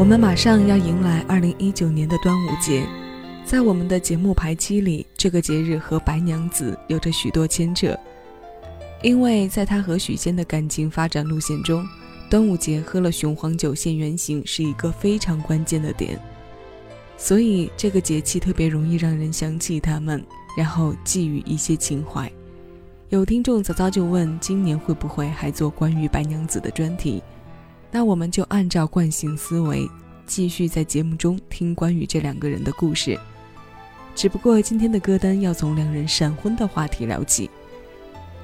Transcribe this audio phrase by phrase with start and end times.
[0.00, 2.86] 我们马上要迎来二零一九年的端午节，
[3.44, 7.94] 在我们的节目排期里，这个节日和白娘子有着许多牵扯，
[9.02, 11.86] 因为在他和许仙的感情发展路线中，
[12.30, 16.18] 端午节喝了雄黄酒现原形是一个非常关键的点，
[17.18, 20.24] 所以这个节气特别容易让人想起他们，
[20.56, 22.32] 然后寄予一些情怀。
[23.10, 27.22] 有听众早早就问，今年会不会还做关于白娘子的专题？
[27.90, 29.88] 那我们就按照惯性思维，
[30.24, 33.18] 继续在节目中听关于这两个人的故事。
[34.14, 37.50] 只不过今天的歌单要从两人闪婚的话题聊起。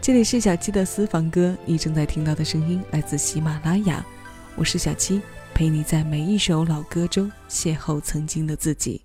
[0.01, 4.05] 这里是小七的私房歌，你正在听到的声音来自喜马拉雅，
[4.55, 5.21] 我是小七，
[5.55, 9.03] 陪你在每一首老歌中邂逅曾经的自己。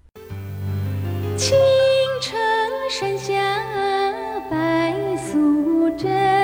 [1.37, 1.57] 青
[2.21, 2.39] 城
[2.89, 3.33] 山下
[4.49, 6.40] 白素贞。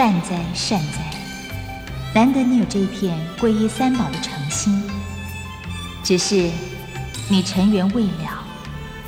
[0.00, 0.98] 善哉善哉，
[2.14, 4.82] 难得你有这一片皈依三宝的诚心。
[6.02, 6.50] 只是
[7.28, 8.42] 你尘缘未了，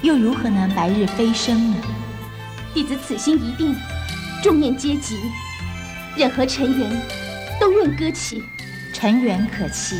[0.03, 1.79] 又如何能白日飞升呢？
[2.75, 3.75] 弟子此心一定，
[4.43, 5.17] 众念皆吉，
[6.15, 7.03] 任何尘缘
[7.59, 8.45] 都愿搁弃。
[8.93, 9.99] 尘缘可弃，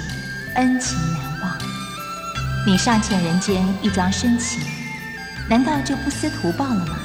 [0.57, 1.59] 恩情难忘。
[2.67, 4.61] 你尚欠人间一桩深情，
[5.49, 6.99] 难道就不思图报了吗？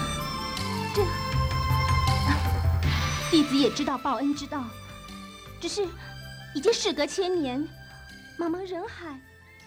[3.29, 4.63] 弟子也知道报恩之道，
[5.59, 5.85] 只是
[6.55, 7.59] 已经事隔千年，
[8.39, 9.19] 茫茫人海，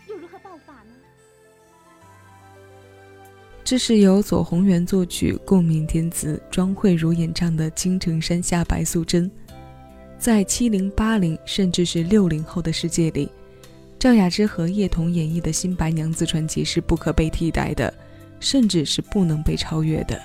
[0.09, 0.94] 又如何报法呢？
[3.62, 9.31] 这是由左宏元作曲、共鸣填词、庄慧茹演唱的《青城山下白素贞》。
[10.19, 13.31] 在七零八零甚至是六零后的世界里，
[13.98, 17.92] 赵雅芝和叶童演绎的新白娘子传奇是不可被替代的，
[18.41, 20.19] 甚至是不能被超越的。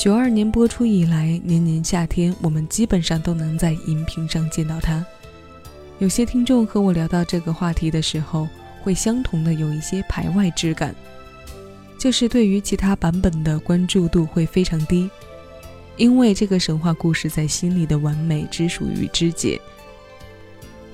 [0.00, 5.04] 九二年播出以来，年年夏天，我们基本上都能在荧屏上见到它。
[5.98, 8.48] 有些听众和我聊到这个话题的时候，
[8.80, 10.94] 会相同的有一些排外之感，
[11.98, 15.10] 就是对于其他版本的关注度会非常低，
[15.98, 19.60] 因为这个神话故事在心里的完美只属于肢解。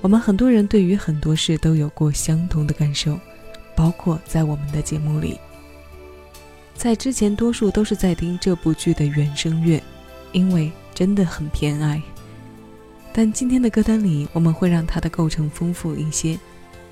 [0.01, 3.17] 我们很多人对于很多事都有过相同的感受，
[3.73, 5.39] 包括在我们的节目里。
[6.77, 9.81] 在之前，多数都是在听这部剧的原声乐，
[10.31, 11.99] 因为真的很偏爱。
[13.11, 16.37] 但今天的歌单里，我们会让它的构成丰富一些，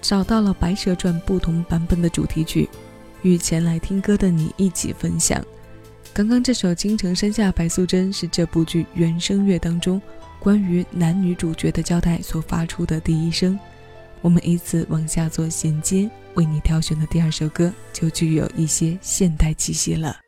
[0.01, 2.67] 找到了《白蛇传》不同版本的主题曲，
[3.21, 5.39] 与前来听歌的你一起分享。
[6.11, 10.01] 刚刚这首《京城山下白素贞》是这部剧原声乐当中
[10.39, 13.57] 关于男女主角的交代所发出的第一声。
[14.21, 16.09] 我们以此往下做衔接。
[16.35, 20.24] 为你挑选的第二首歌就具有一些现代气息了。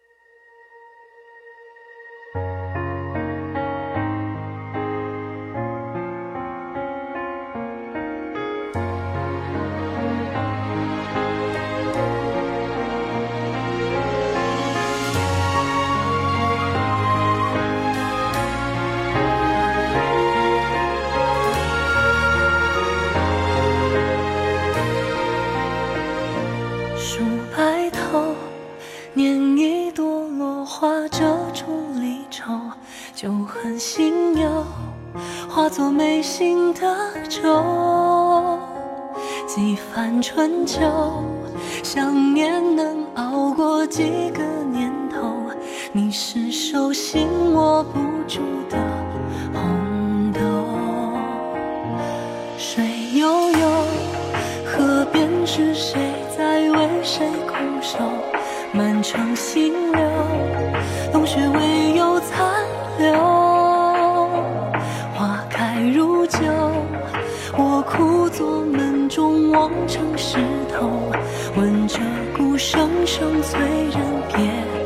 [40.21, 40.79] 春秋，
[41.83, 45.35] 想念能熬过几个年头。
[45.91, 48.77] 你是手心握不住的
[49.53, 50.39] 红豆。
[52.57, 52.83] 水
[53.13, 53.85] 悠悠，
[54.65, 55.99] 河边是谁
[56.37, 57.97] 在为谁苦守？
[58.73, 60.01] 满城星流，
[61.11, 62.65] 冬雪未有残
[62.99, 63.46] 留。
[69.51, 70.37] 望成石
[70.71, 70.89] 头，
[71.55, 71.99] 闻着
[72.35, 73.99] 鼓声声催人
[74.33, 74.76] 别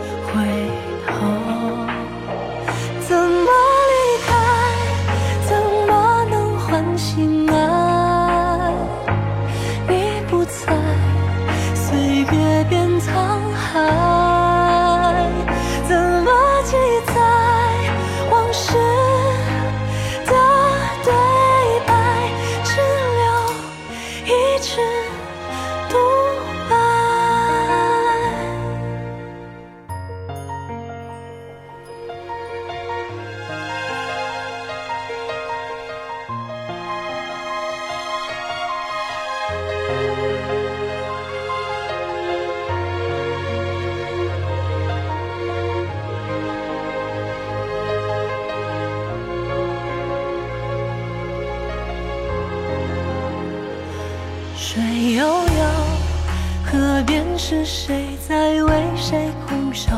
[57.52, 59.92] 是谁在为谁苦守？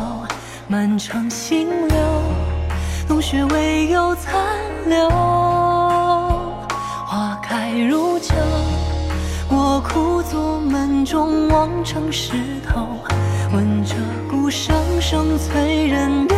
[0.67, 1.97] 满城星流，
[3.07, 4.33] 冬雪未有残
[4.87, 5.07] 留。
[7.05, 8.33] 花开如旧，
[9.49, 12.33] 我枯坐门中望成石
[12.67, 12.87] 头，
[13.53, 13.97] 闻着
[14.27, 16.35] 鼓声声催人别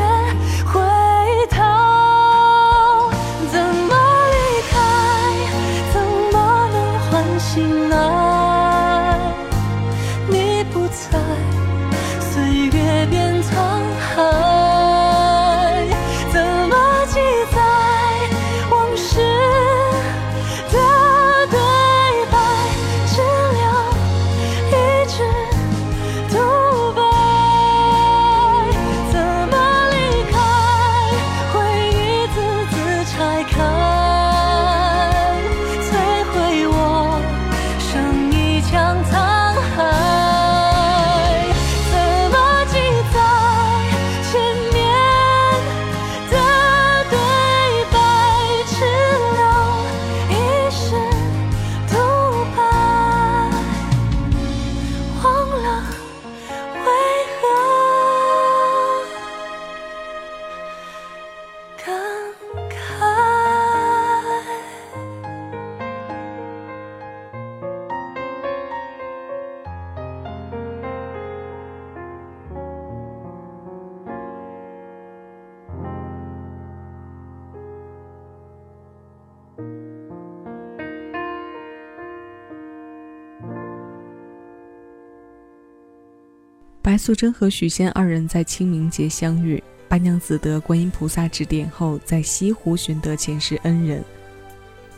[86.85, 94.03] 白素贞和许仙二人在清明节相遇，白娘子得观音菩萨指点后，在西湖寻得前世恩人。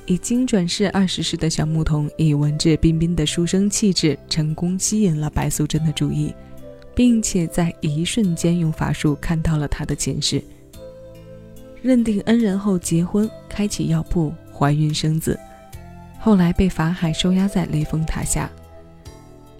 [0.06, 6.36] 已经转世二十世的小牧童，以文质彬彬的书生气质，成功吸引了白素贞的注意，
[6.94, 10.44] 并且在一瞬间用法术看到了她的前世。
[11.82, 15.40] 认定恩人后结婚，开启药铺，怀孕生子，
[16.20, 18.52] 后来被法海收押在雷峰塔下。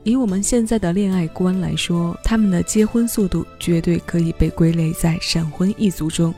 [0.08, 6.34] 以我们现在的恋爱观来说，他们的结婚速度绝对可以被归类在闪婚一族中。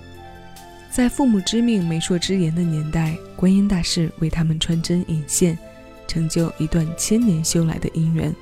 [0.89, 5.55] 在父母之命、媒妁之言的年代，观音大士为他们穿针引线，
[6.07, 8.35] 成就一段千年修来的姻缘。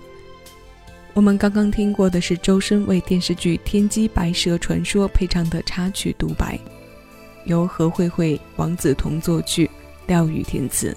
[1.13, 6.57] 我们刚刚听过的是周深为电视剧《天机白蛇传说》配唱的插曲独白，
[7.43, 9.69] 由何慧慧、王子彤作曲，
[10.05, 10.95] 廖宇填词。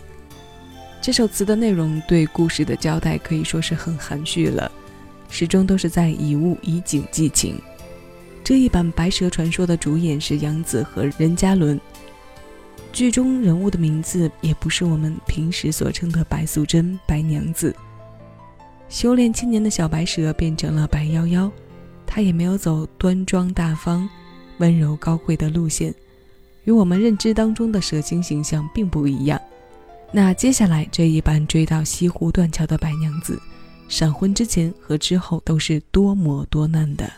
[1.02, 4.71] 这首词的内容对故事的交代可以说是很含蓄了，
[5.30, 7.59] 始终都是在以物以景寄情。
[8.45, 11.80] 这一版《白蛇传说》的主演是杨紫和任嘉伦，
[12.92, 17.75] 剧中人物的名字也不是我们平时所称的白素贞、白娘子。
[18.90, 21.50] 修炼千年的小白蛇变成了白夭夭，
[22.07, 24.07] 她也没有走端庄大方、
[24.59, 25.95] 温柔高贵的路线，
[26.64, 29.40] 与我们认知当中的蛇精形象并不一样。
[30.12, 33.40] 那接下来这一版追到西湖断桥的白娘子，
[33.88, 37.09] 闪婚之前和之后都是多磨多难的。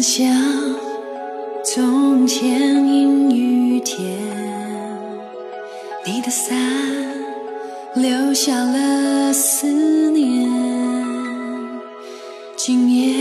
[0.00, 0.26] 像
[1.62, 4.18] 从前阴雨天，
[6.06, 6.56] 你的伞
[7.94, 9.66] 留下了思
[10.10, 10.48] 念。
[12.56, 13.14] 今夜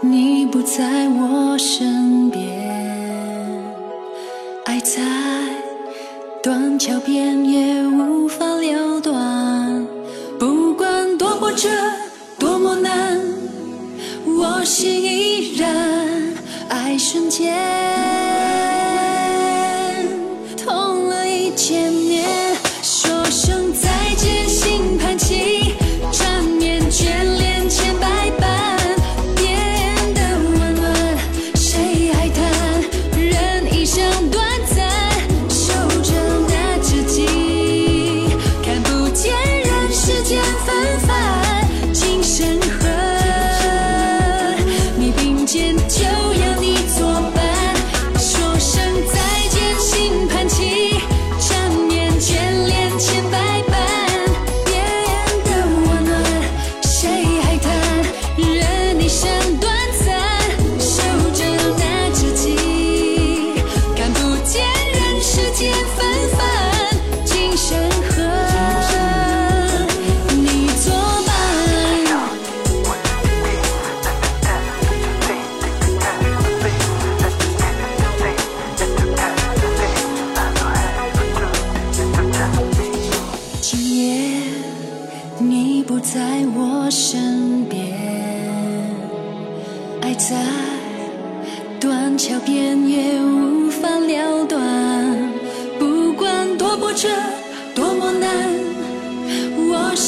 [0.00, 2.40] 你不在我身边，
[4.66, 5.02] 爱在
[6.40, 8.13] 断桥边也无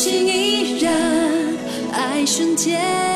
[0.08, 0.94] 心依然
[1.92, 3.15] 爱瞬间，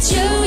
[0.00, 0.39] 并肩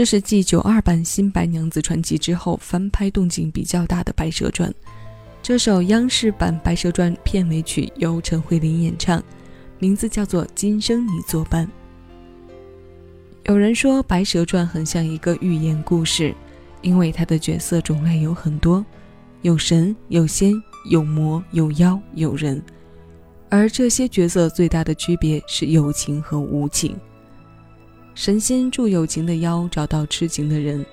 [0.00, 4.70] 这是继九二版《新白娘子传奇》之后翻拍动静比较大的《白蛇传》。
[5.42, 9.22] 这首央视版《白蛇传》片尾曲由陈慧琳演唱，
[9.78, 11.66] 名字叫做《今生你作伴》。
[13.44, 16.34] 有人说《白蛇传》很像一个寓言故事，
[16.80, 18.82] 因为它的角色种类有很多，
[19.42, 20.54] 有神、有仙、
[20.88, 22.62] 有魔、有妖、有人，
[23.50, 26.96] 而这些角色最大的区别是有情和无情。
[28.20, 30.84] 神仙助有情的妖找到痴情的人，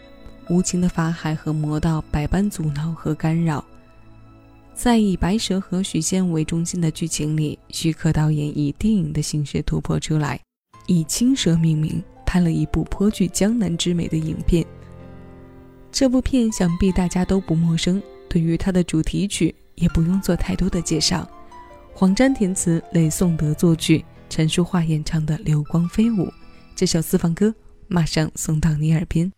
[0.48, 3.62] 无情的法海和魔道百般阻挠和干扰。
[4.74, 10.40] 在以白蛇和许仙为中心的剧情里，徐克导演以电影的形式突破出来，
[10.86, 14.66] 以青蛇命名，拍了一部颇具江南之美的影片。
[15.92, 21.30] 这部片想必大家都不陌生，对于它的主题曲也不用做太多的介绍，
[21.94, 26.24] 黄沾填词，雷颂德作曲，陈淑桦演唱的《流光飞舞》。
[26.78, 27.56] 这首私房歌，
[27.88, 29.34] 马上送到你耳边。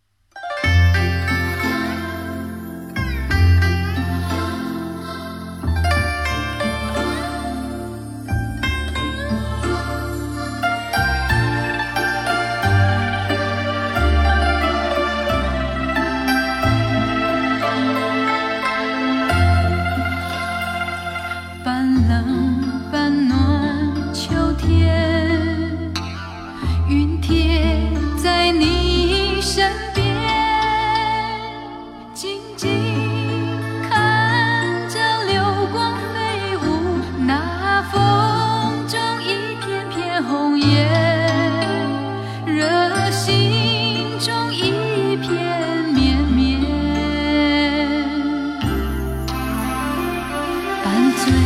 [51.29, 51.38] 醉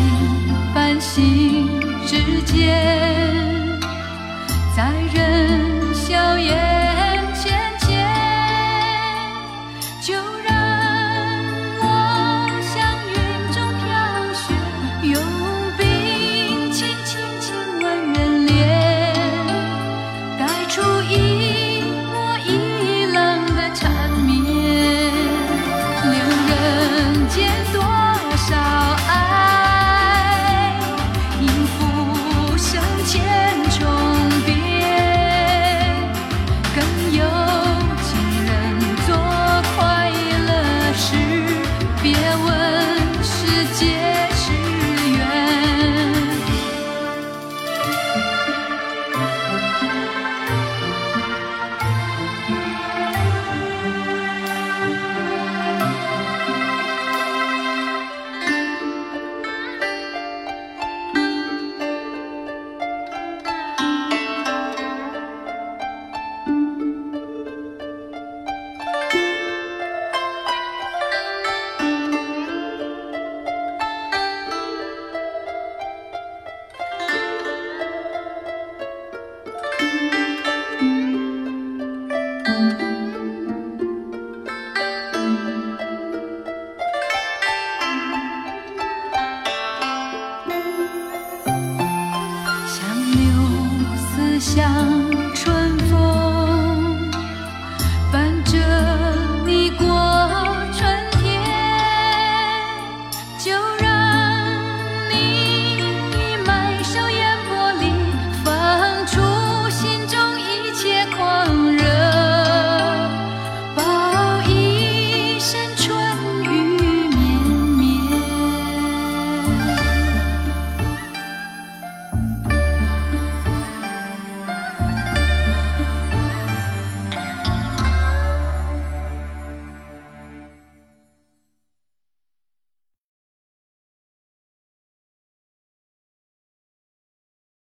[0.74, 1.68] 繁星
[2.06, 2.74] 之间，
[4.76, 6.73] 在人笑颜。
[103.46, 103.83] your